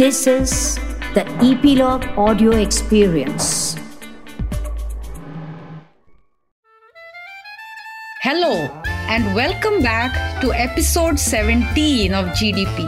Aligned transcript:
This 0.00 0.26
is 0.26 0.76
the 1.12 1.26
Epilogue 1.44 2.04
Audio 2.16 2.52
Experience. 2.52 3.76
Hello, 8.22 8.52
and 9.08 9.34
welcome 9.34 9.82
back 9.82 10.40
to 10.40 10.54
episode 10.54 11.18
17 11.18 12.14
of 12.14 12.30
GDP. 12.32 12.86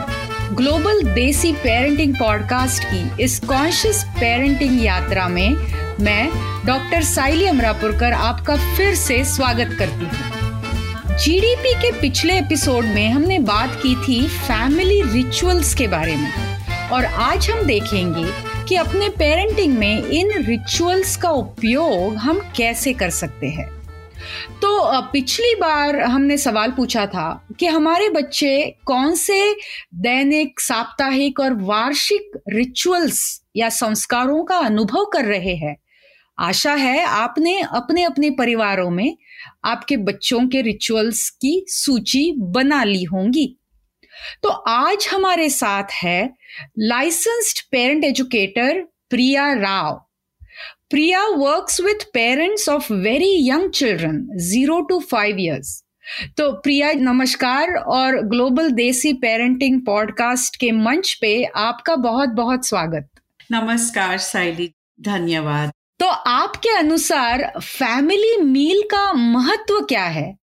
Global 0.55 1.03
desi 1.15 1.53
parenting 1.63 2.15
podcast 2.15 2.85
की 2.85 3.23
इस 3.25 3.39
conscious 3.49 4.03
parenting 4.21 4.83
यात्रा 4.85 5.27
में 5.29 5.57
मैं 6.01 6.31
doctor 6.67 7.03
साइली 7.11 7.47
अमरापुरकर 7.47 8.13
आपका 8.13 8.57
फिर 8.77 8.95
से 8.95 9.25
स्वागत 9.35 9.77
करती 9.79 10.05
हूँ 10.05 11.19
जीडीपी 11.19 11.75
के 11.83 11.93
पिछले 12.01 12.39
एपिसोड 12.39 12.85
में 12.85 13.09
हमने 13.11 13.39
बात 13.53 13.79
की 13.83 13.95
थी 14.07 14.27
फैमिली 14.29 15.01
रिचुअल्स 15.13 15.75
के 15.75 15.89
बारे 15.89 16.17
में 16.17 16.52
और 16.93 17.05
आज 17.05 17.51
हम 17.51 17.63
देखेंगे 17.63 18.25
कि 18.69 18.75
अपने 18.75 19.09
पेरेंटिंग 19.09 19.79
में 19.79 20.05
इन 20.05 20.33
रिचुअल्स 20.39 21.17
का 21.17 21.31
उपयोग 21.31 22.15
हम 22.15 22.41
कैसे 22.57 22.93
कर 22.93 23.11
सकते 23.11 23.47
हैं। 23.47 23.69
तो 24.63 25.03
पिछली 25.03 25.55
बार 25.55 26.01
हमने 26.01 26.37
सवाल 26.39 26.71
पूछा 26.71 27.07
था 27.07 27.47
कि 27.61 27.67
हमारे 27.67 28.09
बच्चे 28.09 28.77
कौन 28.85 29.15
से 29.15 29.55
दैनिक, 29.95 30.61
साप्ताहिक 30.61 31.41
और 31.41 31.55
वार्षिक 31.55 32.43
रिचुअल्स 32.49 33.43
या 33.57 33.69
संस्कारों 33.69 34.45
का 34.45 34.57
अनुभव 34.57 35.05
कर 35.05 35.25
रहे 35.25 35.55
हैं। 35.57 35.77
आशा 36.39 36.75
है 36.75 37.05
आपने 37.05 37.61
अपने 37.61 38.03
अपने 38.03 38.31
परिवारों 38.31 38.91
में 38.91 39.17
आपके 39.65 39.97
बच्चों 39.97 40.47
के 40.49 40.63
रिचुअल्स 40.63 41.29
की 41.31 41.65
सूची 41.69 42.33
बना 42.39 42.85
ली 42.85 43.05
होंगी। 43.05 43.59
तो 44.43 44.49
आज 44.49 45.09
हमारे 45.13 45.51
साथ 45.51 45.93
है 45.93 46.35
licensed 46.79 47.61
parent 47.73 48.05
educator 48.05 48.81
Priya 49.11 49.53
Rao. 49.53 49.93
Priya 50.91 51.27
works 51.27 51.81
with 51.81 52.05
parents 52.15 52.69
of 52.69 52.93
very 52.93 53.49
young 53.49 53.71
children 53.71 54.27
zero 54.39 54.81
to 54.81 55.01
five 55.01 55.37
years 55.39 55.85
तो 56.37 56.53
प्रिया 56.53 56.93
नमस्कार 56.93 57.75
और 57.75 58.21
ग्लोबल 58.21 58.71
देसी 58.71 59.13
पेरेंटिंग 59.13 59.81
पॉडकास्ट 59.81 60.57
के 60.57 60.71
मंच 60.73 61.13
पे 61.21 61.45
आपका 61.45 61.97
बहुत 61.97 62.29
बहुत 62.29 62.67
स्वागत। 62.67 63.09
नमस्कार 63.53 64.19
साइली 64.19 64.71
धन्यवाद। 65.01 65.73
तो 66.01 66.07
आपके 66.07 66.69
अनुसार 66.69 67.53
फैमिली 67.59 68.37
मील 68.43 68.83
का 68.83 69.13
महत्व 69.13 69.81
क्या 69.81 70.05
है? 70.05 70.42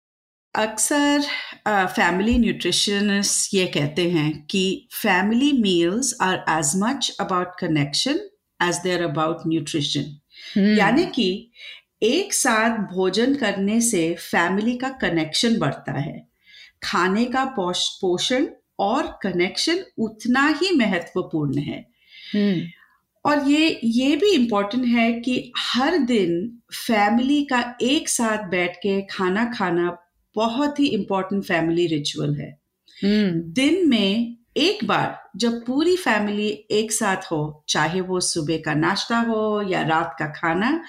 अक्सर 0.56 1.22
फैमिली 1.68 2.38
न्यूट्रिशनिस्ट 2.38 3.54
ये 3.54 3.66
कहते 3.66 4.10
हैं 4.12 4.46
कि 4.46 4.88
family 4.94 5.52
meals 5.52 6.18
are 6.22 6.46
as 6.50 6.72
much 6.76 7.18
about 7.20 7.48
connection 7.60 8.20
as 8.64 8.76
they're 8.76 9.04
about 9.04 9.38
nutrition 9.48 10.20
यानी 10.78 11.06
कि 11.06 11.52
एक 12.04 12.34
साथ 12.34 12.70
भोजन 12.70 13.36
करने 13.36 13.82
से 13.82 14.16
फैमिली 14.20 14.78
का 14.78 14.90
कनेक्शन 14.90 15.58
बढ़ता 15.58 16.00
है। 16.00 16.28
खाने 16.84 17.26
का 17.26 17.46
पोषण 17.60 18.48
और 18.80 19.20
कनेक्शन 19.24 19.84
उतना 19.98 20.48
ही 20.48 20.76
महत्वपूर्ण 20.76 21.58
है। 21.58 21.86
Hmm. 22.36 22.62
और 23.26 23.50
ये 23.50 23.80
ये 23.84 24.16
भी 24.16 24.32
इम्पोर्टेंट 24.32 24.86
है 24.86 25.14
कि 25.14 25.52
हर 25.58 25.98
दिन 25.98 26.60
फैमिली 26.88 27.44
का 27.44 27.78
एक 27.82 28.10
साथ 28.10 28.38
बैठ 28.38 28.76
के 28.76 29.02
खाना 29.02 29.46
खाना 29.46 29.98
बहुत 30.36 30.80
ही 30.80 30.86
इंपॉर्टेंट 30.86 31.44
फैमिली 31.44 31.88
रिचुअल 31.88 32.36
है 32.36 32.60
hmm. 33.06 33.54
दिन 33.54 33.90
में 33.90 34.38
एक 34.58 34.86
बार 34.86 35.30
जब 35.36 35.66
पूरी 35.66 35.96
फैमिली 35.96 36.48
एक 36.72 36.92
साथ 36.92 37.32
हो 37.32 37.66
चाहे 37.70 38.02
वो 38.02 38.20
सुबह 38.20 38.58
का 38.58 38.74
नाश्ता 38.74 39.18
हो 39.18 39.62
या 39.62 39.82
रात 39.82 40.16
का 40.20 40.28
खाना 40.28 40.84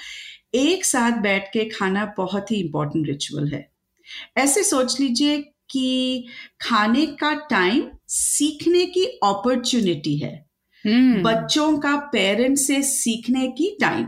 एक 0.54 0.84
साथ 0.84 1.12
बैठ 1.12 1.48
के 1.52 1.64
खाना 1.64 2.14
बहुत 2.16 2.50
ही 2.50 2.56
इंपॉर्टेंट 2.56 3.06
रिचुअल 3.06 3.48
है 3.48 3.72
ऐसे 4.36 4.64
सोच 4.64 5.00
लीजिए 5.00 5.52
कि 5.70 6.26
खाने 6.60 7.06
का 7.06 7.34
टाइम 7.34 7.90
सीखने 8.08 8.86
की 8.86 9.04
अपॉर्चुनिटी 9.04 10.18
है 10.18 10.46
hmm. 10.86 11.24
बच्चों 11.24 11.78
का 11.78 11.96
पेरेंट्स 11.96 12.66
से 12.66 12.82
सीखने 12.82 13.48
की 13.48 13.78
टाइम 13.80 14.06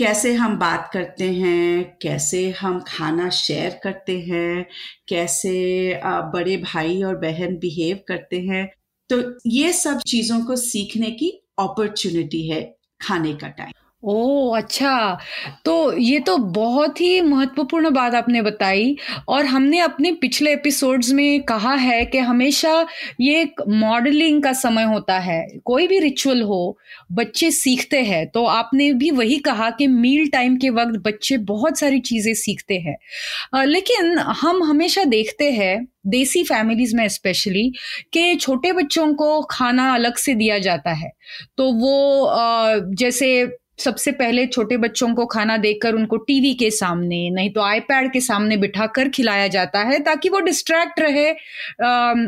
कैसे 0.00 0.32
हम 0.32 0.56
बात 0.58 0.90
करते 0.92 1.24
हैं, 1.24 1.98
कैसे 2.02 2.50
हम 2.50 2.78
खाना 2.88 3.28
शेयर 3.30 3.78
करते 3.84 4.18
हैं, 4.20 4.66
कैसे 5.08 6.00
बड़े 6.04 6.56
भाई 6.56 7.02
और 7.02 7.16
बहन 7.16 7.56
बिहेव 7.56 8.00
करते 8.08 8.40
हैं। 8.40 8.64
तो 9.10 9.20
ये 9.46 9.72
सब 9.72 10.00
चीज़ों 10.00 10.40
को 10.40 10.56
सीखने 10.56 11.10
की 11.10 11.30
अपॉर्चुनिटी 11.58 12.46
है 12.48 12.62
खाने 13.02 13.34
का 13.34 13.48
टाइम 13.48 13.72
ओ 14.02 14.50
अच्छा। 14.56 15.18
तो 15.64 15.72
ये 15.98 16.18
तो 16.20 16.36
बहुत 16.38 17.00
ही 17.00 17.20
महत्वपूर्ण 17.20 17.90
बात 17.90 18.14
आपने 18.14 18.42
बताई 18.42 18.96
और 19.28 19.44
हमने 19.44 19.78
अपने 19.78 20.12
पिछले 20.12 20.52
एपिसोड्स 20.52 21.10
में 21.12 21.42
कहा 21.42 21.74
है 21.74 22.04
कि 22.04 22.18
हमेशा 22.18 22.86
ये 23.20 23.40
एक 23.42 23.60
मॉडलिंग 23.68 24.42
का 24.42 24.52
समय 24.52 24.82
होता 24.82 25.18
है। 25.18 25.42
कोई 25.64 25.86
भी 25.86 25.98
रिचुअल 25.98 26.42
हो, 26.42 26.78
बच्चे 27.12 27.50
सीखते 27.50 28.02
हैं। 28.02 28.26
तो 28.26 28.44
आपने 28.44 28.92
भी 28.92 29.10
वही 29.10 29.38
कहा 29.38 29.70
कि 29.70 29.86
मील 29.86 30.28
टाइम 30.28 30.56
के 30.56 30.70
वक्त 30.70 31.00
बच्चे 31.06 31.36
बहुत 31.36 31.78
सारी 31.78 32.00
चीज़ें 32.00 32.34
सीखते 32.34 32.78
हैं। 32.78 33.64
लेकिन 33.66 34.18
हम 34.18 34.62
हमेशा 34.62 35.04
देखते 35.04 35.50
हैं, 35.52 35.86
देसी 36.06 36.42
फैमिलीज़ 36.44 36.96
में 36.96 37.08
स्पेशली 37.08 37.72
कि 38.12 38.34
छोटे 38.34 38.72
बच्चों 38.72 39.12
को 39.14 39.40
खाना 39.42 39.94
अलग 39.94 40.16
से 40.16 40.34
दिया 40.34 40.58
जाता 40.58 40.92
है। 40.92 41.12
तो 41.56 41.72
वो 41.72 42.94
जैसे 42.94 43.59
सबसे 43.80 44.12
पहले 44.12 44.46
छोटे 44.46 44.76
बच्चों 44.76 45.12
को 45.14 45.26
खाना 45.26 45.56
देकर 45.56 45.94
उनको 45.94 46.16
टीवी 46.18 46.52
के 46.54 46.70
सामने, 46.70 47.18
नहीं 47.30 47.50
तो 47.52 47.60
आईपैड 47.62 48.12
के 48.12 48.20
सामने 48.20 48.56
बिठाकर 48.56 49.08
खिलाया 49.08 49.46
जाता 49.48 49.82
है 49.82 49.98
ताकि 50.04 50.28
वो 50.28 50.40
डिस्ट्रैक्ट 50.40 51.00
रहे 51.00 51.30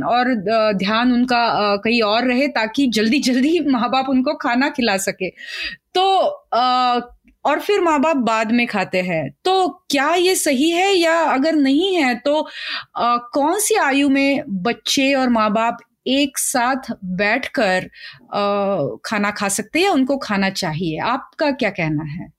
और 0.06 0.34
ध्यान 0.78 1.12
उनका 1.12 1.44
कहीं 1.76 2.00
और 2.02 2.26
रहे 2.26 2.48
ताकि 2.50 2.86
जल्दी 2.90 3.18
जल्दी 3.22 3.58
माँ 3.68 3.90
बाप 3.90 4.08
उनको 4.08 4.34
खाना 4.36 4.68
खिला 4.70 4.96
सके। 4.98 5.28
तो 5.94 6.02
और 7.44 7.60
फिर 7.60 7.80
माँ 7.80 7.98
बाप 8.00 8.16
बाद 8.16 8.52
में 8.52 8.66
खाते 8.66 9.00
हैं। 9.02 9.28
तो 9.44 9.68
क्या 9.90 10.12
ये 10.14 10.34
सही 10.36 10.70
है 10.70 10.92
या 10.92 11.18
अगर 11.24 11.54
नहीं 11.54 11.94
है 11.94 12.14
तो 12.16 12.46
कौन 12.98 13.58
सी 13.60 13.74
आयु 13.76 14.08
में 14.08 14.42
बच्चे 14.62 15.12
और 15.14 15.28
माँ 15.28 15.50
बाप 15.52 15.78
एक 16.06 16.38
साथ 16.38 16.92
बैठकर 17.04 17.88
खाना 19.04 19.30
खा 19.30 19.48
सकते 19.48 19.80
हैं 19.80 19.88
उनको 19.88 20.16
खाना 20.18 20.50
चाहिए? 20.50 20.98
आपका 20.98 21.50
क्या 21.50 21.70
कहना 21.70 22.04
है? 22.04 22.32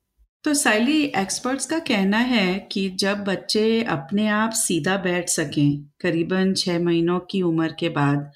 तो 0.44 0.54
साइली 0.54 1.02
एक्सपर्ट्स 1.18 1.66
का 1.66 1.80
कहना 1.80 2.18
है 2.18 2.68
कि 2.72 2.90
जब 2.90 3.24
बच्चे 3.24 3.84
अपने 3.84 4.28
आप 4.28 4.52
सीधा 4.52 4.98
बैठ 4.98 5.30
सकें, 5.30 5.84
करीबन 6.02 6.54
छः 6.54 6.80
महीनों 6.80 7.20
की 7.20 7.42
उम्र 7.42 7.76
के 7.80 7.90
बाद, 7.90 8.32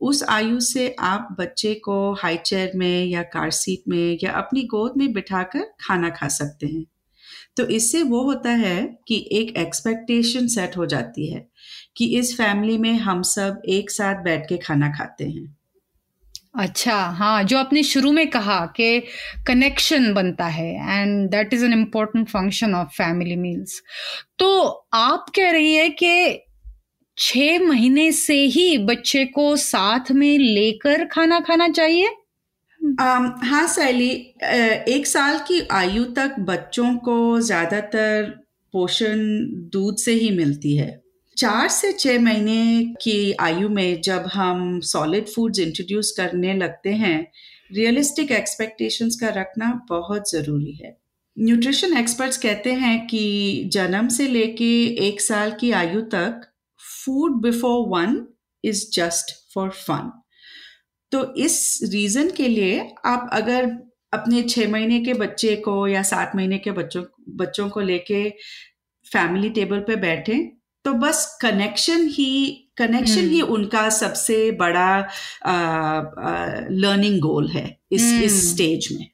उस 0.00 0.22
आयु 0.28 0.60
से 0.60 0.96
आप 1.00 1.36
बच्चे 1.40 1.74
को 1.74 2.12
हाई 2.12 2.36
चेयर 2.36 2.72
में 2.76 3.04
या 3.04 3.22
कार 3.22 3.50
सीट 3.50 3.88
में 3.88 4.18
या 4.22 4.32
अपनी 4.32 4.62
गोद 4.64 4.94
में 4.96 5.12
बिठाकर 5.12 5.64
खाना 5.80 6.10
खा 6.10 6.28
सकते 6.28 6.66
हैं। 6.66 6.84
तो 7.56 7.66
इससे 7.68 8.02
वो 8.02 8.22
होता 8.22 8.50
है 8.50 8.76
कि 9.08 9.16
एक 9.32 9.56
एक्सपेक्टेशन 9.58 10.46
सेट 10.46 10.76
हो 10.76 10.86
जाती 10.86 11.30
है 11.32 11.46
कि 11.96 12.06
इस 12.18 12.36
फैमिली 12.36 12.78
में 12.78 12.92
हम 12.98 13.22
सब 13.22 13.62
एक 13.68 13.90
साथ 13.90 14.22
बैठ 14.24 14.48
के 14.48 14.56
खाना 14.56 14.88
खाते 14.88 15.24
हैं। 15.24 15.56
अच्छा 16.58 16.94
हाँ 16.94 17.42
जो 17.44 17.58
आपने 17.58 17.82
शुरू 17.82 18.12
में 18.12 18.26
कहा 18.30 18.58
कि 18.66 19.00
कनेक्शन 19.46 20.12
बनता 20.14 20.46
है 20.46 20.68
and 20.92 21.28
that 21.30 21.54
is 21.54 21.64
an 21.64 21.72
important 21.72 22.28
function 22.28 22.74
of 22.74 22.88
family 22.88 23.36
meals 23.36 23.82
तो 24.38 24.48
आप 24.94 25.26
कह 25.36 25.50
रही 25.50 25.74
है 25.74 25.88
कि 26.02 26.42
छ 27.18 27.36
महीने 27.62 28.10
से 28.12 28.34
ही 28.46 28.76
बच्चे 28.78 29.24
को 29.24 29.54
साथ 29.56 30.10
में 30.12 30.38
लेकर 30.38 31.04
खाना 31.04 31.40
खाना 31.40 31.68
चाहिए? 31.68 32.08
हाँ 32.86 33.66
सैली 33.68 34.10
एक 34.88 35.06
साल 35.06 35.38
की 35.38 35.60
आयु 35.72 36.04
तक 36.16 36.34
बच्चों 36.40 36.94
को 36.96 37.40
ज़्यादातर 37.40 38.30
पोषण 38.74 39.18
दूध 39.72 39.96
से 39.96 40.12
ही 40.12 40.30
मिलती 40.30 40.76
है। 40.76 41.00
चार 41.36 41.68
से 41.68 41.92
छः 41.92 42.18
महीने 42.20 42.94
की 43.02 43.32
आयु 43.32 43.68
में 43.68 44.00
जब 44.02 44.26
हम 44.32 44.78
सॉलिड 44.80 45.28
फूड्स 45.28 45.58
इंट्रोड्यूस 45.58 46.10
करने 46.16 46.54
लगते 46.54 46.92
हैं 46.94 47.18
रियलिस्टिक 47.70 48.32
एक्सपेक्टेशंस 48.32 49.16
का 49.20 49.28
रखना 49.36 49.72
बहुत 49.88 50.30
ज़रूरी 50.30 50.72
है। 50.74 50.96
न्यूट्रिशन 51.36 51.96
एक्सपर्ट्स 51.96 52.38
कहते 52.38 52.72
हैं 52.74 53.06
कि 53.06 53.70
जन्म 53.72 54.08
से 54.08 54.26
लेके 54.28 54.70
एक 55.08 55.20
साल 55.20 55.52
की 55.60 55.72
आयु 55.72 56.00
तक 56.14 56.46
food 56.80 57.42
before 57.42 57.88
one 57.88 58.26
is 58.64 58.84
just 58.94 59.34
for 59.54 59.70
fun 59.70 60.10
तो 61.12 61.24
इस 61.36 61.78
रीज़न 61.92 62.30
के 62.30 62.48
लिए 62.48 62.78
आप 63.06 63.28
अगर 63.32 63.64
अपने 64.14 64.42
छः 64.42 64.70
महीने 64.70 65.00
के 65.00 65.14
बच्चे 65.14 65.54
को 65.56 65.86
या 65.88 66.02
सात 66.02 66.32
महीने 66.36 66.58
के 66.58 66.70
बच्चों 66.72 67.02
बच्चों 67.36 67.68
को 67.68 67.80
लेके 67.80 68.28
फैमिली 69.06 69.50
टेबल 69.50 69.80
पे 69.80 69.96
बैठे 69.96 70.34
तो 70.84 70.92
बस 70.94 71.26
कनेक्शन 71.42 72.06
ही 72.08 72.30
कनेक्शन 72.78 73.28
ही 73.28 73.40
उनका 73.42 73.88
सबसे 73.90 74.50
बड़ा 74.52 74.98
लर्निंग 76.70 77.20
गोल 77.20 77.48
है 77.48 77.64
इस 77.92 78.02
इस 78.24 78.34
स्टेज 78.50 78.88
में। 78.92 79.06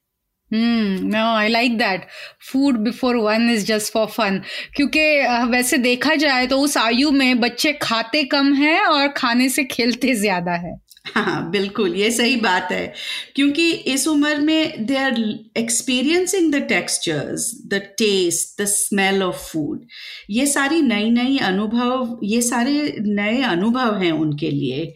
No 0.51 1.25
I 1.37 1.49
like 1.49 1.77
that 1.79 2.07
food 2.51 2.79
before 2.79 3.17
one 3.17 3.51
is 3.51 3.67
just 3.67 3.93
for 3.93 4.07
fun 4.09 4.41
क्योंकि 4.77 5.05
वैसे 5.51 5.79
देखा 5.79 6.15
जाए 6.15 6.47
तो 6.47 6.59
उस 6.61 6.77
आयु 6.77 7.11
में 7.11 7.41
बच्चे 7.41 7.73
खाते 7.83 8.25
कम 8.25 8.53
हैं 8.55 8.81
और 8.81 9.09
खाने 9.09 9.49
से 9.49 9.65
खेलते 9.65 10.15
ज़्यादा 10.15 10.53
है। 10.59 10.75
हाँ 11.05 11.51
बिल्कुल, 11.51 11.95
ये 11.97 12.11
सही 12.11 12.37
बात 12.41 12.69
है। 12.73 12.93
क्योंकि 13.37 13.71
इस 13.93 14.07
उम्र 14.09 14.37
में 14.41 14.87
they 14.87 14.97
are 14.97 15.19
experiencing 15.59 16.53
the 16.53 16.61
textures 16.69 17.51
the 17.69 17.81
taste 17.99 18.61
the 18.61 18.65
smell 18.67 19.23
of 19.23 19.37
food 19.47 19.87
ये 20.31 20.47
सारी 20.47 20.81
नई 20.83 21.11
नई 21.11 21.37
अनुभव, 21.39 22.19
ये 22.23 22.41
सारे 22.43 22.95
नए 23.01 23.43
अनुभव 23.43 23.97
हैं 24.03 24.13
उनके 24.13 24.51
लिए 24.51 24.93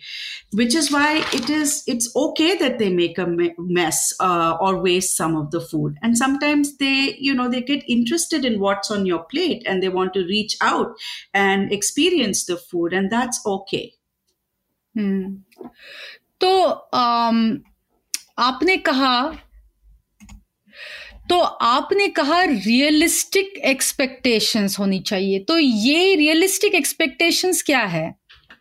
which 0.56 0.76
is 0.76 0.92
why 0.92 1.18
it 1.34 1.50
is 1.50 1.82
it's 1.90 2.12
okay 2.16 2.54
that 2.54 2.78
they 2.78 2.88
make 2.92 3.20
a 3.20 3.26
mess 3.60 4.16
और 4.22 4.80
waste 4.82 5.16
some 5.18 5.36
of 5.36 5.50
the 5.56 5.66
food 5.70 5.98
and 6.04 6.16
sometimes 6.16 6.72
they 6.80 6.94
you 7.22 7.34
know 7.34 7.48
they 7.48 7.60
get 7.68 7.84
interested 7.88 8.44
in 8.44 8.58
what's 8.60 8.92
on 8.92 9.06
your 9.06 9.26
plate 9.30 9.66
and 9.68 9.80
they 9.80 9.88
want 9.98 10.14
to 10.14 10.20
reach 10.30 10.56
out 10.62 10.96
and 11.36 11.72
experience 11.72 12.46
the 12.50 12.58
food 12.70 12.94
and 12.94 13.10
that's 13.10 13.42
okay 13.46 13.86
तो 16.40 16.62
आम, 16.94 17.60
आपने 18.38 18.76
कहा 18.76 19.38
तो 21.28 21.38
आपने 21.40 22.08
कहा 22.08 22.42
realistic 22.42 23.52
expectations 23.58 24.78
होनी 24.78 25.00
चाहिए। 25.00 25.38
तो 25.38 25.58
ये 25.58 26.14
रियलिस्टिक 26.14 26.74
एक्सपेक्टेशंस 26.74 27.62
क्या 27.62 27.80
है? 27.80 28.14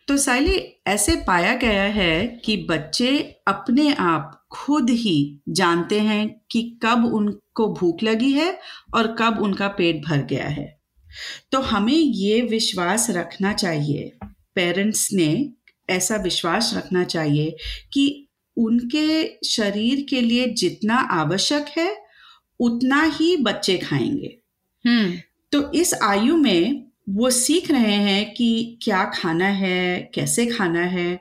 तो 0.08 0.16
साइली 0.16 0.82
ऐसे 0.86 1.16
पाया 1.16 1.56
गया 1.56 1.82
है 1.82 2.26
कि 2.26 2.66
बच्चे 2.70 3.36
अपने 3.48 3.94
आप 3.94 4.46
खुद 4.52 4.90
ही 4.90 5.40
जानते 5.48 6.00
हैं 6.00 6.40
कि 6.50 6.78
कब 6.82 7.04
उनको 7.14 7.74
भूख 7.74 8.02
लगी 8.02 8.32
है 8.32 8.58
और 8.94 9.16
कब 9.18 9.38
उनका 9.42 9.68
पेट 9.68 10.06
भर 10.06 10.18
गया 10.18 10.48
है। 10.48 10.80
तो 11.52 11.60
हमें 11.60 11.94
ये 11.94 12.40
विश्वास 12.40 13.10
रखना 13.10 13.52
चाहिए। 13.52 14.12
पेरेंट्स 14.54 15.12
ने 15.12 15.52
ऐसा 15.90 16.16
विश्वास 16.16 16.74
रखना 16.76 17.04
चाहिए 17.04 17.56
कि 17.92 18.28
उनके 18.56 19.38
शरीर 19.48 20.06
के 20.10 20.20
लिए 20.20 20.46
जितना 20.46 20.94
आवश्यक 20.94 21.66
है 21.78 22.06
उतना 22.60 23.02
ही 23.02 23.36
बच्चे 23.36 23.78
खाएँगे। 23.78 24.38
हम्म। 24.86 25.14
तो 25.52 25.72
इस 25.72 25.94
आयु 26.02 26.36
में 26.36 26.86
वो 27.08 27.30
सीख 27.30 27.70
रहे 27.70 27.94
हैं 27.94 28.34
कि 28.34 28.78
क्या 28.82 29.04
खाना 29.04 29.48
है 29.48 30.10
कैसे 30.14 30.46
खाना 30.46 30.80
है। 30.80 31.16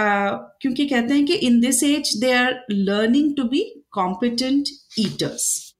uh, 0.00 0.38
क्योंकि 0.60 0.86
कहते 0.86 1.14
हैं 1.14 1.26
कि 1.26 1.34
in 1.34 1.60
this 1.60 1.82
age 1.82 2.16
they 2.16 2.32
are 2.32 2.66
learning 2.70 3.36
to 3.36 3.44
be 3.44 3.84
competent 3.90 4.64
eaters 4.98 5.74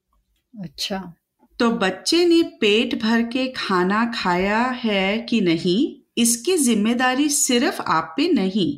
अच्छा। 0.61 1.13
तो 1.59 1.71
बच्चे 1.71 2.25
ने 2.25 2.43
पेट 2.43 3.01
भर 3.01 3.21
के 3.21 3.47
खाना 3.47 4.11
खाया 4.15 4.59
है 4.59 5.17
कि 5.17 5.41
नहीं? 5.41 6.06
इसकी 6.17 6.57
ज़िम्मेदारी 6.57 7.29
सिर्फ़ 7.29 7.81
आप 7.81 8.13
पे 8.17 8.27
नहीं 8.33 8.71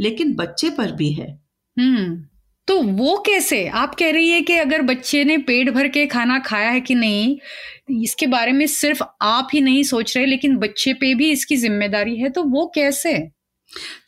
लेकिन 0.00 0.34
बच्चे 0.34 0.70
पर 0.70 0.92
भी 0.92 1.12
है। 1.12 1.30
हम्म 1.76 2.22
तो 2.68 2.80
वो 2.82 3.16
कैसे? 3.26 3.66
आप 3.68 3.94
कह 3.94 4.10
रही 4.10 4.28
है 4.30 4.40
कि 4.40 4.56
अगर 4.56 4.82
बच्चे 4.82 5.22
ने 5.24 5.36
पेट 5.40 5.70
भर 5.70 5.88
के 5.88 6.06
खाना 6.06 6.38
खाया 6.38 6.70
है 6.70 6.80
कि 6.80 6.94
नहीं 6.94 8.02
इसके 8.02 8.26
बारे 8.26 8.52
में 8.52 8.66
सिर्फ़ 8.68 9.02
आप 9.22 9.48
ही 9.54 9.60
नहीं 9.60 9.82
सोच 9.84 10.16
रहे 10.16 10.26
लेकिन 10.26 10.56
बच्चे 10.58 10.92
पे 10.94 11.14
भी 11.14 11.30
इसकी 11.30 11.56
ज़िम्मेदारी 11.56 12.16
है 12.16 12.28
तो 12.30 12.42
वो 12.44 12.66
कैसे? 12.74 13.18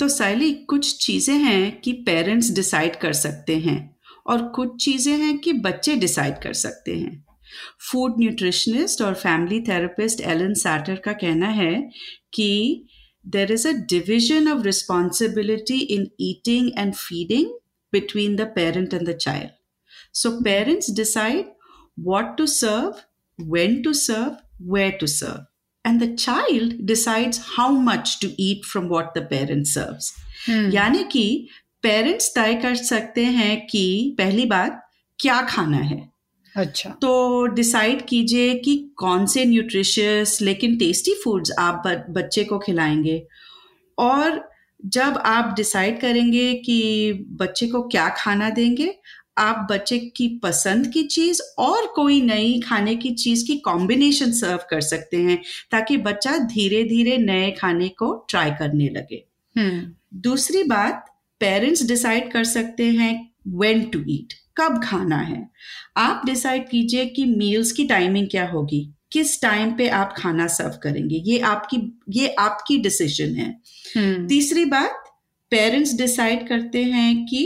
तो 0.00 0.08
साइली 0.08 0.52
कुछ 0.68 0.96
चीज़ें 0.98 1.34
हैं 1.34 1.80
कि 1.80 1.92
पेरेंट्स 2.06 2.50
डिसाइड 2.50 2.96
कर 2.96 3.12
सकते 3.14 3.56
हैं 3.58 3.78
और 4.26 4.42
कुछ 4.48 4.84
चीज़ें 4.84 5.12
हैं 5.14 5.36
कि 5.38 5.52
बच्चे 5.52 5.96
डिसाइड 5.96 6.38
कर 6.38 6.52
सकते 6.54 6.94
हैं। 6.94 7.24
फ़ूड 7.90 8.14
न्यूट्रिशनिस्ट 8.18 9.02
और 9.02 9.14
फैमिली 9.14 9.60
थेरेपिस्ट 9.60 10.20
एलन 10.20 10.54
सैटर 10.54 10.96
का 10.96 11.12
कहना 11.12 11.46
है 11.46 11.90
कि 12.32 12.86
there 13.26 13.52
is 13.52 13.68
a 13.68 13.72
division 13.72 14.48
of 14.52 14.62
responsibility 14.62 15.78
in 15.78 16.06
eating 16.20 16.70
and 16.78 16.94
feeding 16.94 17.46
between 17.92 18.36
the 18.36 18.40
parent 18.40 18.94
and 18.94 19.08
the 19.08 19.16
child 19.16 19.50
so 20.14 20.30
parents 20.30 20.90
decide 20.90 21.44
what 22.00 22.36
to 22.38 22.46
serve 22.46 22.94
when 23.38 23.82
to 23.82 23.92
serve 23.92 24.36
where 24.74 24.90
to 24.90 25.06
serve 25.06 25.88
and 25.88 26.02
the 26.02 26.16
child 26.16 26.80
decides 26.80 27.40
how 27.44 27.70
much 27.72 28.18
to 28.22 28.28
eat 28.40 28.64
from 28.64 28.84
what 28.84 29.18
the 29.18 29.26
parent 29.30 29.66
serve 29.66 29.96
यानी 30.50 31.04
कि 31.04 31.48
parents 31.82 32.28
तय 32.34 32.54
कर 32.54 32.74
सकते 32.74 33.24
हैं 33.24 33.66
कि 33.66 34.14
पहली 34.18 34.44
बात 34.46 34.80
क्या 35.18 35.42
खाना 35.42 35.76
है। 35.76 36.13
अच्छा। 36.56 36.90
तो 36.90 37.46
डिसाइड 37.46 38.06
कीजिए 38.06 38.54
कि 38.54 38.90
कौन 38.96 39.26
से 39.26 39.44
न्यूट्रिशियस 39.44 40.42
लेकिन 40.42 40.76
टेस्टी 40.76 41.14
फूड्स 41.24 41.50
आप 41.58 41.82
बच्चे 42.10 42.44
को 42.44 42.58
खिलाएँगे। 42.58 43.26
और 43.98 44.50
जब 44.86 45.18
आप 45.18 45.54
डिसाइड 45.56 46.00
करेंगे 46.00 46.54
कि 46.54 47.12
बच्चे 47.12 47.66
को 47.66 47.82
क्या 47.82 48.08
खाना 48.08 48.50
देंगे 48.50 48.94
आप 49.38 49.68
बच्चे 49.70 49.98
की 49.98 50.40
पसंद 50.42 50.86
की 50.86 51.02
चीज़ 51.02 51.42
और 51.58 51.86
कोई 51.86 52.20
नई 52.20 52.60
खाने 52.60 52.96
की 52.96 53.10
चीज़ 53.10 53.46
की 53.46 53.56
कॉम्बिनेशन 53.56 54.32
सर्व 54.32 54.60
कर 54.70 54.80
सकते 54.80 55.16
हैं 55.16 55.42
ताकि 55.70 55.96
बच्चा 55.96 56.38
धीरे 56.38 56.84
धीरे 56.84 57.16
नए 57.18 57.50
खाने 57.50 57.88
को 57.88 58.26
ट्राई 58.28 58.50
करने 58.50 58.88
लगे। 58.88 59.24
हम्म। 59.58 59.92
दूसरी 60.20 60.62
बात 60.62 61.06
पेरेंट्स 61.40 61.86
डिसाइड 61.86 62.32
कर 62.32 62.44
सकते 62.44 62.84
हैं 62.84 63.30
वेन 63.48 63.82
टू 63.82 64.02
ईट 64.08 64.34
कब 64.56 64.80
खाना 64.84 65.16
है। 65.16 65.48
आप 65.96 66.22
डिसाइड 66.26 66.68
कीजिए 66.68 67.06
कि 67.06 67.24
मील्स 67.24 67.72
की 67.72 67.84
टाइमिंग 67.84 68.28
क्या 68.30 68.46
होगी 68.48 68.90
किस 69.12 69.42
टाइम 69.42 69.72
पे 69.72 69.88
आप 69.88 70.14
खाना 70.16 70.46
सर्व 70.46 70.78
करेंगे। 70.82 71.16
ये 71.16 71.38
आपकी 71.38 72.00
ये 72.10 72.28
आपकी 72.28 72.78
डिसीज़न 72.78 73.34
है। 73.34 73.60
hmm. 73.96 74.28
तीसरी 74.28 74.64
बात 74.64 75.04
पेरेंट्स 75.50 75.94
डिसाइड 75.94 76.48
करते 76.48 76.82
हैं 76.84 77.26
कि 77.26 77.44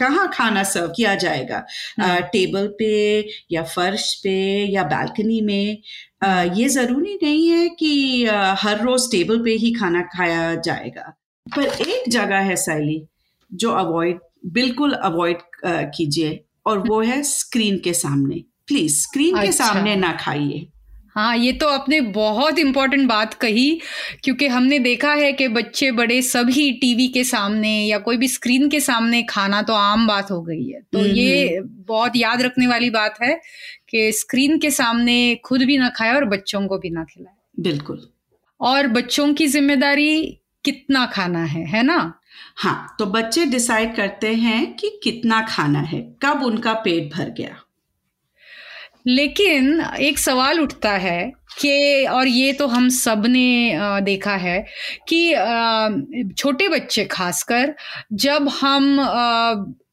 कहाँ 0.00 0.30
खाना 0.34 0.62
सर्व 0.62 0.92
किया 0.96 1.14
जाएगा। 1.14 1.66
hmm. 2.00 2.22
टेबल 2.22 2.66
पे 2.78 3.28
या 3.52 3.62
फर्श 3.62 4.14
पे 4.14 4.64
या 4.64 4.84
बालकनी 4.84 5.40
में। 5.40 5.78
आ, 6.22 6.42
ये 6.42 6.68
ज़रूरी 6.68 7.18
नहीं 7.22 7.48
है 7.48 7.68
कि 7.68 8.26
आ, 8.26 8.54
हर 8.54 8.80
रोज 8.80 9.10
टेबल 9.10 9.38
पे 9.38 9.50
ही 9.50 9.72
खाना 9.72 10.02
खाया 10.02 10.54
जाएगा। 10.54 11.16
पर 11.56 11.62
एक 11.62 12.10
जगह 12.10 12.36
है 12.36 12.56
सैली 12.56 13.06
जो 13.52 13.70
अवॉइड 13.70 14.18
बिल्कुल 14.46 14.92
अवॉइड 14.92 15.38
कीजिए। 15.66 16.44
और 16.66 16.78
वो 16.78 17.00
है 17.00 17.22
स्क्रीन 17.32 17.78
के 17.78 17.92
सामने। 17.92 18.44
प्लीज़ 18.66 19.02
स्क्रीन 19.02 19.34
अच्छा। 19.34 19.46
के 19.46 19.52
सामने 19.52 19.96
ना 19.96 20.12
खाइए। 20.12 20.66
हाँ 21.14 21.36
ये 21.36 21.52
तो 21.52 21.68
आपने 21.68 22.00
बहुत 22.00 22.58
इम्पोर्टेंट 22.58 23.08
बात 23.08 23.34
कही 23.34 23.80
क्योंकि 24.24 24.46
हमने 24.46 24.78
देखा 24.78 25.12
है 25.12 25.32
कि 25.32 25.48
बच्चे 25.48 25.90
बड़े 25.92 26.22
सभी 26.22 26.72
टीवी 26.72 27.08
के 27.08 27.24
सामने 27.24 27.84
या 27.86 27.98
कोई 27.98 28.16
भी 28.16 28.28
स्क्रीन 28.28 28.68
के 28.68 28.80
सामने 28.80 29.22
खाना 29.22 29.62
तो 29.62 29.72
आम 29.72 30.06
बात 30.06 30.30
हो 30.30 30.42
गई 30.42 30.68
है। 30.68 30.80
तो 30.92 31.06
ये 31.06 31.58
हम्म। 31.58 31.84
बहुत 31.88 32.12
याद 32.16 32.42
रखने 32.42 32.66
वाली 32.66 32.90
बात 32.90 33.14
है 33.22 33.40
कि 33.88 34.12
स्क्रीन 34.12 34.58
के 34.58 34.70
सामने 34.70 35.34
खुद 35.34 35.62
भी 35.62 35.78
ना 35.78 35.88
खाए 35.88 36.14
और 36.14 36.24
बच्चों 36.24 36.66
को 36.66 36.78
भी 36.78 36.90
ना 36.90 37.04
खिलाए। 37.04 37.34
बिल्कुल। 37.60 38.08
और 38.60 38.86
बच्चों 38.86 39.34
की 39.34 39.46
ज़िम्मेदारी 39.46 40.38
कितना 40.64 41.06
खाना 41.06 41.44
है 41.44 41.66
है 41.66 41.82
ना? 41.82 42.19
हाँ 42.56 42.94
तो 42.98 43.06
बच्चे 43.06 43.44
डिसाइड 43.46 43.94
करते 43.96 44.34
हैं 44.34 44.74
कि 44.76 44.88
कितना 45.04 45.40
खाना 45.48 45.80
है, 45.80 46.00
कब 46.22 46.42
उनका 46.44 46.72
पेट 46.74 47.12
भर 47.14 47.30
गया। 47.30 47.56
लेकिन 49.06 49.80
एक 50.00 50.18
सवाल 50.18 50.60
उठता 50.60 50.90
है 50.92 51.32
कि, 51.58 52.06
और 52.06 52.28
ये 52.28 52.52
तो 52.52 52.66
हम 52.66 52.88
सबने 52.88 54.00
देखा 54.04 54.34
है 54.36 54.58
कि 55.08 56.32
छोटे 56.34 56.68
बच्चे 56.68 57.04
खासकर, 57.04 57.74
जब 58.12 58.48
हम 58.60 58.96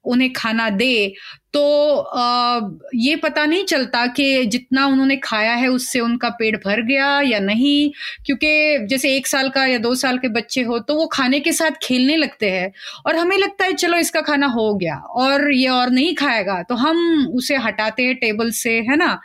उन्हें 0.07 0.31
खाना 0.33 0.69
दे। 0.69 1.13
तो 1.53 1.61
आ, 1.97 2.59
ये 2.95 3.15
पता 3.15 3.45
नहीं 3.45 3.63
चलता 3.63 4.05
कि 4.07 4.45
जितना 4.45 4.85
उन्होंने 4.87 5.15
खाया 5.17 5.53
है 5.53 5.67
उससे 5.67 5.99
उनका 5.99 6.29
पेट 6.29 6.55
भर 6.65 6.81
गया 6.81 7.21
या 7.21 7.39
नहीं 7.39 7.89
क्योंकि 8.25 8.87
जैसे 8.87 9.15
एक 9.15 9.27
साल 9.27 9.49
का 9.49 9.65
या 9.65 9.77
दो 9.77 9.93
साल 9.95 10.17
के 10.17 10.27
बच्चे 10.27 10.61
हो 10.61 10.79
तो 10.79 10.95
वो 10.95 11.05
खाने 11.07 11.39
के 11.39 11.51
साथ 11.51 11.79
खेलने 11.83 12.15
लगते 12.15 12.49
हैं 12.51 12.71
और 13.05 13.15
हमें 13.15 13.37
लगता 13.37 13.65
है 13.65 13.73
चलो 13.73 13.97
इसका 13.97 14.21
खाना 14.21 14.47
हो 14.47 14.73
गया 14.73 14.95
और 14.95 15.51
ये 15.53 15.67
और 15.67 15.89
नहीं 15.89 16.13
खाएगा 16.15 16.61
तो 16.63 16.75
हम 16.75 17.27
उसे 17.33 17.55
हटाते 17.55 18.03
हैं 18.03 18.15
टेबल 18.15 18.51
से 18.51 18.79
है 18.81 18.95
ना? 18.95 19.19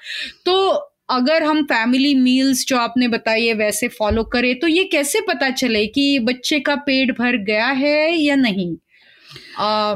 तो 0.44 0.68
अगर 1.10 1.42
हम 1.42 1.62
फैमिली 1.64 2.14
मील्स 2.14 2.64
जो 2.66 2.76
आपने 2.78 3.08
बताई 3.08 3.46
है 3.46 3.54
वैसे 3.54 3.88
फॉलो 3.88 4.24
करें 4.24 4.58
तो 4.58 4.66
ये 4.68 4.84
कैसे 4.84 5.20
पता 5.20 5.50
चले 5.50 5.86
कि 5.86 6.18
बच्चे 6.18 6.60
का 6.60 6.74
पेट 6.76 7.10
भर 7.18 7.36
गया 7.36 7.66
है 7.66 8.16
या 8.16 8.36
नहीं? 8.36 8.76
आ, 9.58 9.94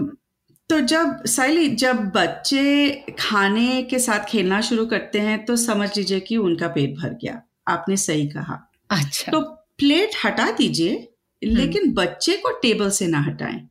तो 0.70 0.80
जब 0.80 1.24
साइली 1.26 1.68
जब 1.76 1.96
बच्चे 2.14 2.90
खाने 3.18 3.82
के 3.82 3.98
साथ 3.98 4.24
खेलना 4.24 4.60
शुरू 4.60 4.86
करते 4.86 5.20
हैं 5.20 5.44
तो 5.44 5.56
समझ 5.56 5.88
लीजिए 5.98 6.20
कि 6.20 6.36
उनका 6.36 6.68
पेट 6.68 6.96
भर 6.98 7.12
गया। 7.22 7.40
आपने 7.68 7.96
सही 7.96 8.26
कहा। 8.28 8.58
अच्छा। 8.90 9.32
तो 9.32 9.40
प्लेट 9.78 10.10
हटा 10.24 10.50
दीजिए 10.50 11.08
लेकिन 11.42 11.92
बच्चे 11.94 12.36
को 12.36 12.50
टेबल 12.60 12.90
से 12.90 13.06
ना 13.06 13.20
हटाएँ। 13.20 13.68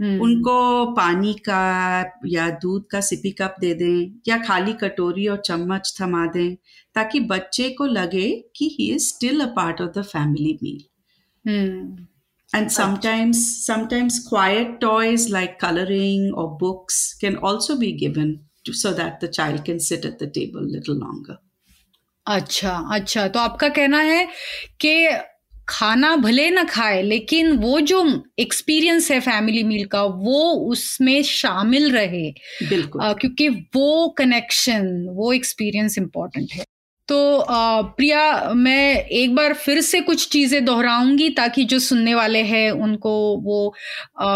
हम्म, 0.00 0.20
उनको 0.20 0.84
पानी 0.94 1.32
का 1.48 2.20
या 2.26 2.48
दूध 2.62 2.86
का 2.90 3.00
सिपी 3.00 3.30
कप 3.30 3.56
दे 3.60 3.74
दें 3.74 4.20
या 4.28 4.36
खाली 4.38 4.72
कटोरी 4.72 5.26
और 5.26 5.36
चम्मच 5.36 5.94
थमा 6.00 6.26
दें 6.26 6.54
ताकि 6.94 7.20
बच्चे 7.20 7.68
को 7.68 7.86
लगे 7.86 8.30
कि 8.56 8.76
he 8.78 8.90
is 8.94 9.06
still 9.08 9.40
a 9.40 9.46
part 9.46 9.80
of 9.80 9.98
the 9.98 10.02
family 10.02 10.58
meal 10.62 10.82
hmm, 11.44 12.06
And 12.54 12.70
sometimes, 12.72 13.38
sometimes 13.66 14.18
quiet 14.26 14.80
toys 14.80 15.28
like 15.28 15.58
coloring 15.58 16.32
or 16.34 16.56
books 16.58 17.14
can 17.20 17.36
also 17.36 17.76
be 17.76 17.92
given 17.92 18.28
to, 18.64 18.72
so 18.72 18.92
that 18.94 19.18
the 19.20 19.28
child 19.28 19.64
can 19.64 19.80
sit 19.80 20.04
at 20.04 20.18
the 20.20 20.28
table 20.28 20.60
a 20.60 20.72
little 20.78 20.94
longer. 20.96 21.38
अच्छा 22.26 22.70
अच्छा 22.94 23.26
तो 23.28 23.38
आपका 23.38 23.68
कहना 23.68 23.98
है 24.00 24.26
कि 24.80 24.92
खाना 25.68 26.14
भले 26.16 26.48
ना 26.50 26.62
खाए 26.70 27.02
लेकिन 27.02 27.52
वो 27.58 27.80
जो 27.90 28.00
एक्सपीरियंस 28.38 29.10
है 29.10 29.18
फैमिली 29.20 29.62
मील 29.64 29.84
का 29.94 30.02
वो 30.02 30.40
उसमें 30.72 31.22
शामिल 31.22 31.90
रहे 31.92 32.30
बिल्कुल 32.68 33.02
अ, 33.02 33.12
क्योंकि 33.20 33.48
वो 33.76 34.08
कनेक्शन 34.18 34.86
वो 35.18 35.32
एक्सपीरियंस 35.32 35.98
इम्पोर्टेंट 35.98 36.52
है 36.52 36.64
तो 37.08 37.44
प्रिया, 37.96 38.52
मैं 38.54 38.94
एक 38.96 39.34
बार 39.34 39.52
फिर 39.54 39.80
से 39.80 40.00
कुछ 40.00 40.28
चीज़ें 40.28 40.64
दोहराऊँगी 40.64 41.28
ताकि 41.30 41.64
जो 41.64 41.78
सुनने 41.78 42.14
वाले 42.14 42.42
हैं 42.42 42.70
उनको 42.72 43.12
वो 43.42 43.74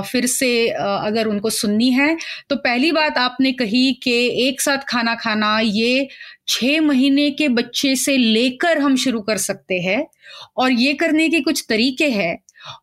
फिर 0.02 0.26
से 0.26 0.50
अगर 0.70 1.26
उनको 1.26 1.50
सुननी 1.50 1.90
है। 1.90 2.16
तो 2.50 2.56
पहली 2.58 2.92
बात 2.92 3.18
आपने 3.18 3.52
कही 3.52 3.92
कि 4.02 4.12
एक 4.48 4.60
साथ 4.60 4.84
खाना 4.88 5.14
खाना 5.14 5.58
ये 5.60 6.08
छः 6.48 6.80
महीने 6.80 7.30
के 7.30 7.48
बच्चे 7.50 7.94
से 7.96 8.16
लेकर 8.16 8.78
हम 8.78 8.96
शुरू 8.96 9.20
कर 9.22 9.36
सकते 9.38 9.80
हैं 9.80 10.06
और 10.56 10.72
ये 10.72 10.94
करने 10.94 11.28
के 11.28 11.40
कुछ 11.40 11.64
तरीके 11.68 12.08
हैं। 12.10 12.38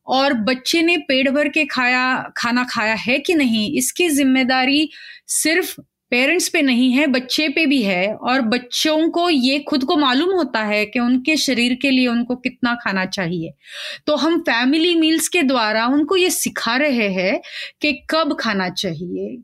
और 0.07 0.33
बच्चे 0.43 0.81
ने 0.81 0.97
पेट 0.99 1.29
भर 1.29 1.47
के 1.49 1.65
खाया, 1.65 2.31
खाना 2.37 2.63
खाया 2.69 2.93
है 2.95 3.17
कि 3.19 3.33
नहीं, 3.33 3.71
इसकी 3.77 4.09
ज़िम्मेदारी 4.09 4.89
सिर्फ़ 5.33 5.75
पेरेंट्स 6.15 6.47
पे 6.49 6.61
नहीं 6.61 6.91
है, 6.91 7.05
बच्चे 7.07 7.47
पे 7.49 7.65
भी 7.65 7.81
है 7.83 8.13
और 8.13 8.41
बच्चों 8.43 9.09
को 9.09 9.29
ये 9.29 9.57
खुद 9.61 9.83
को 9.83 9.95
मालूम 9.97 10.29
होता 10.31 10.59
है 10.63 10.85
कि 10.85 10.99
उनके 10.99 11.35
शरीर 11.37 11.73
के 11.81 11.89
लिए 11.89 12.07
उनको 12.07 12.35
कितना 12.37 12.73
खाना 12.75 13.05
चाहिए। 13.07 13.51
तो 14.07 14.15
हम 14.15 14.39
फैमिली 14.41 14.93
मील्स 14.95 15.27
के 15.27 15.41
द्वारा 15.43 15.85
उनको 15.87 16.15
ये 16.15 16.29
सिखा 16.29 16.75
रहे 16.77 17.09
हैं 17.11 17.39
कि 17.81 17.91
कब 18.09 18.35
खाना 18.39 18.69
चाहिए, 18.71 19.35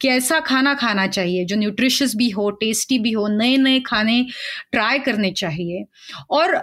कैसा 0.00 0.40
खाना 0.40 0.74
खाना 0.76 1.06
चाहिए, 1.08 1.44
जो 1.44 1.56
न्यूट्रिशियस 1.56 2.16
भी 2.16 2.30
हो 2.30 2.50
टेस्टी 2.56 2.98
भी 2.98 3.12
हो 3.12 3.28
नए 3.28 3.56
नए 3.58 3.80
खाने 3.80 4.24
ट्राई 4.72 4.98
करने 5.00 5.30
चाहिए। 5.34 5.84
और 6.30 6.56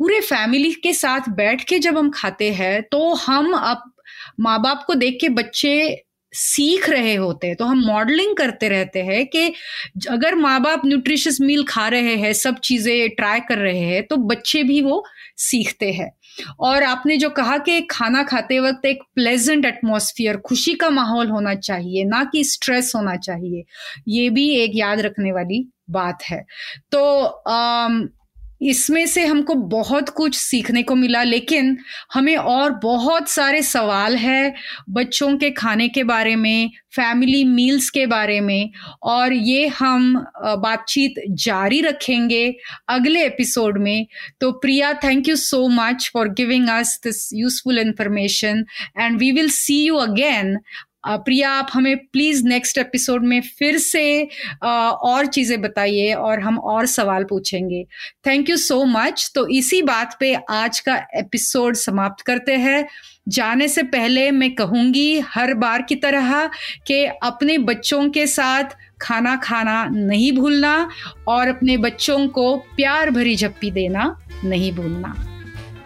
पूरे 0.00 0.20
फैमिली 0.22 0.72
के 0.74 0.92
साथ 0.94 1.28
बैठ 1.34 1.64
के 1.64 1.78
जब 1.78 1.98
हम 1.98 2.10
खाते 2.10 2.52
हैं 2.52 2.82
तो 2.82 3.12
हम 3.16 3.52
अब 3.54 3.92
माँ 4.40 4.60
बाप 4.62 4.84
को 4.86 4.94
देख 4.96 5.18
के 5.20 5.28
बच्चे 5.30 5.74
सीख 6.32 6.88
रहे 6.90 7.14
होते 7.14 7.46
हैं 7.46 7.56
तो 7.56 7.64
हम 7.64 7.84
मॉडलिंग 7.86 8.34
करते 8.36 8.68
रहते 8.68 9.02
हैं 9.02 9.26
कि 9.26 9.52
अगर 10.10 10.34
माँ 10.34 10.60
बाप 10.62 10.82
न्यूट्रिशियस 10.86 11.40
मील 11.40 11.64
खा 11.64 11.86
रहे 11.88 12.14
हैं, 12.16 12.32
सब 12.34 12.58
चीज़ें 12.60 13.08
ट्राई 13.10 13.40
कर 13.40 13.58
रहे 13.58 13.80
हैं 13.80 14.02
तो 14.06 14.16
बच्चे 14.18 14.62
भी 14.62 14.80
वो 14.82 15.04
सीखते 15.38 15.92
हैं। 15.92 16.10
और 16.60 16.82
आपने 16.82 17.16
जो 17.16 17.28
कहा 17.30 17.56
कि 17.58 17.80
खाना 17.90 18.22
खाते 18.22 18.58
वक्त 18.60 18.86
एक 18.86 19.02
प्लेजेंट 19.14 19.64
एटमॉस्फियर 19.64 20.36
खुशी 20.38 20.74
का 20.74 20.90
माहौल 20.90 21.28
होना 21.28 21.54
चाहिए, 21.56 22.04
ना 22.04 22.22
कि 22.24 22.44
स्ट्रेस 22.44 22.92
होना 22.96 23.16
चाहिए, 23.18 23.64
ये 24.08 24.28
भी 24.30 24.48
एक 24.56 24.72
याद 24.74 25.00
रखने 25.00 25.32
वाली 25.32 25.66
बात 25.90 26.22
है। 26.22 26.44
तो 26.92 27.24
इसमें 28.62 29.06
से 29.06 29.24
हमको 29.26 29.54
बहुत 29.54 30.08
कुछ 30.08 30.34
सीखने 30.36 30.82
को 30.82 30.94
मिला, 30.94 31.22
लेकिन 31.22 31.76
हमें 32.14 32.36
और 32.36 32.72
बहुत 32.82 33.28
सारे 33.28 33.62
सवाल 33.62 34.16
है 34.16 34.54
बच्चों 34.90 35.36
के 35.38 35.50
खाने 35.52 35.88
के 35.88 36.04
बारे 36.04 36.36
में 36.36 36.70
फैमिली 36.96 37.44
मील्स 37.44 37.88
के 37.90 38.06
बारे 38.06 38.40
में, 38.40 38.70
और 39.02 39.32
ये 39.32 39.66
हम 39.68 40.14
बातचीत 40.58 41.14
जारी 41.40 41.80
रखेंगे 41.80 42.44
अगले 42.88 43.24
एपिसोड 43.26 43.78
में। 43.78 44.06
तो 44.40 44.52
Priya 44.54 44.92
thank 45.04 45.28
you 45.28 45.36
so 45.38 45.66
much 45.70 46.10
for 46.14 46.28
giving 46.30 46.68
us 46.70 46.98
this 47.04 47.28
useful 47.34 47.78
information 47.78 48.64
and 48.98 49.18
we 49.18 49.30
will 49.32 49.50
see 49.50 49.82
you 49.84 49.96
again 49.96 50.56
Priya, 51.04 51.50
आप 51.50 51.68
हमें 51.72 51.96
प्लीज़ 52.06 52.44
नेक्स्ट 52.46 52.78
एपिसोड 52.78 53.24
में 53.24 53.40
फिर 53.58 53.78
से 53.78 54.28
और 54.62 55.26
चीज़ें 55.26 55.60
बताइए 55.62 56.12
और 56.12 56.40
हम 56.40 56.58
और 56.58 56.86
सवाल 56.86 57.24
पूछेंगे। 57.24 57.82
थैंक 58.26 58.50
यू 58.50 58.56
सो 58.56 58.84
मच 58.84 59.30
तो 59.34 59.46
इसी 59.48 59.80
बात 59.82 60.16
पे 60.20 60.34
आज 60.50 60.80
का 60.80 60.96
एपिसोड 61.16 61.76
समाप्त 61.76 62.24
करते 62.26 62.56
हैं। 62.56 62.86
जाने 63.28 63.68
से 63.68 63.82
पहले 63.82 64.30
मैं 64.30 64.54
कहूँगी 64.54 65.18
हर 65.26 65.54
बार 65.54 65.82
की 65.82 65.94
तरह 65.96 66.46
कि 66.86 67.04
अपने 67.04 67.58
बच्चों 67.60 68.08
के 68.10 68.26
साथ 68.26 68.76
खाना 69.02 69.36
खाना 69.36 69.84
नहीं 69.86 70.32
भूलना 70.32 70.88
और 71.28 71.48
अपने 71.48 71.76
बच्चों 71.76 72.26
को 72.28 72.56
प्यार 72.76 73.10
भरी 73.10 73.36
झप्पी 73.36 73.70
देना 73.70 74.16
नहीं 74.44 74.72
भूलना। 74.72 75.14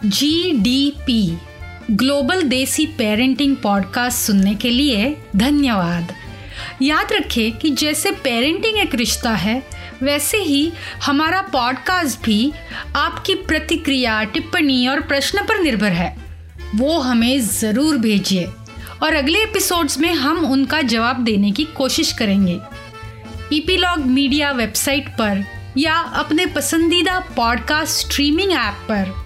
G 0.05 0.53
D 0.53 0.93
P 1.01 1.39
global 1.91 2.43
desi 2.43 2.87
parenting 2.87 3.57
podcast 3.57 4.19
सुनने 4.19 4.55
के 4.55 4.71
लिए 4.71 5.17
धन्यवाद। 5.37 6.13
याद 6.83 7.13
रखें 7.13 7.59
कि 7.59 7.71
जैसे 7.71 8.11
पेरेंटिंग 8.11 8.79
एक 8.79 8.95
रिश्ता 8.95 9.31
है, 9.31 9.63
वैसे 10.03 10.39
ही 10.39 10.73
हमारा 11.03 11.41
पॉडकास्ट 11.43 12.25
भी 12.25 12.53
आपकी 12.97 13.35
प्रतिक्रिया, 13.35 14.23
टिप्पणी 14.25 14.87
और 14.87 15.01
प्रश्न 15.01 15.43
पर 15.43 15.61
निर्भर 15.61 15.93
है। 15.93 16.17
वो 16.75 16.99
हमें 16.99 17.41
ज़रूर 17.41 17.97
भेजिए 17.97 18.45
और 19.03 19.15
अगले 19.15 19.43
एपिसोड्स 19.43 19.99
में 19.99 20.13
हम 20.13 20.39
उनका 20.39 20.81
जवाब 20.83 21.25
देने 21.25 21.51
की 21.51 21.65
कोशिश 21.65 22.13
करेंगे। 22.13 22.59
ईपीलॉग 23.53 23.99
मीडिया 23.99 24.51
वेबसाइट 24.51 25.09
पर 25.09 25.45
या 25.79 25.95
अपने 25.95 26.47
पसंदीदा 26.47 27.19
पॉडकास्ट 27.37 28.07
स्ट्रीमिंग 28.07 28.53
ऐप 28.53 28.87
पर। 28.89 29.26